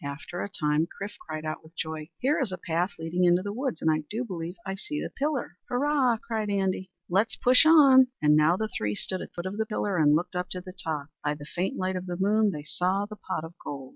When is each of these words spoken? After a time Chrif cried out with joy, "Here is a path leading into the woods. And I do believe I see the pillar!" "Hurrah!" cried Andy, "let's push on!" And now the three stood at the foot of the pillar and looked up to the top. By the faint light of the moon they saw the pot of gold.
After 0.03 0.41
a 0.41 0.49
time 0.49 0.87
Chrif 0.87 1.15
cried 1.19 1.45
out 1.45 1.61
with 1.61 1.77
joy, 1.77 2.09
"Here 2.17 2.39
is 2.41 2.51
a 2.51 2.57
path 2.57 2.93
leading 2.97 3.23
into 3.23 3.43
the 3.43 3.53
woods. 3.53 3.83
And 3.83 3.91
I 3.91 3.99
do 4.09 4.25
believe 4.25 4.55
I 4.65 4.73
see 4.73 4.99
the 4.99 5.11
pillar!" 5.11 5.57
"Hurrah!" 5.69 6.17
cried 6.17 6.49
Andy, 6.49 6.89
"let's 7.07 7.35
push 7.35 7.67
on!" 7.67 8.07
And 8.19 8.35
now 8.35 8.57
the 8.57 8.67
three 8.67 8.95
stood 8.95 9.21
at 9.21 9.29
the 9.29 9.33
foot 9.35 9.45
of 9.45 9.57
the 9.57 9.65
pillar 9.67 9.99
and 9.99 10.15
looked 10.15 10.35
up 10.35 10.49
to 10.53 10.59
the 10.61 10.73
top. 10.73 11.09
By 11.23 11.35
the 11.35 11.45
faint 11.45 11.77
light 11.77 11.95
of 11.95 12.07
the 12.07 12.17
moon 12.17 12.49
they 12.49 12.63
saw 12.63 13.05
the 13.05 13.15
pot 13.15 13.43
of 13.43 13.53
gold. 13.63 13.89